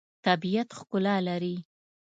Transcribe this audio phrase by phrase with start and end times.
[0.25, 1.55] طبیعت ښکلا لري.